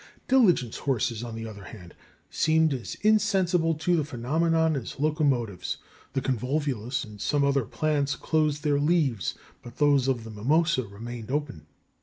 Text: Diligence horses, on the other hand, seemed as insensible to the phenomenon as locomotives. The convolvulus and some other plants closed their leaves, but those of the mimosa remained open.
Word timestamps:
Diligence 0.27 0.77
horses, 0.77 1.21
on 1.23 1.35
the 1.35 1.45
other 1.45 1.65
hand, 1.65 1.93
seemed 2.31 2.73
as 2.73 2.95
insensible 3.03 3.75
to 3.75 3.95
the 3.95 4.03
phenomenon 4.03 4.75
as 4.75 4.99
locomotives. 4.99 5.77
The 6.13 6.21
convolvulus 6.23 7.03
and 7.03 7.21
some 7.21 7.43
other 7.43 7.65
plants 7.65 8.15
closed 8.15 8.63
their 8.63 8.79
leaves, 8.79 9.35
but 9.61 9.77
those 9.77 10.07
of 10.07 10.23
the 10.23 10.31
mimosa 10.31 10.87
remained 10.87 11.29
open. 11.29 11.67